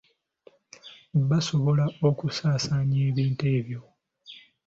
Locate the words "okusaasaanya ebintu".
2.09-3.43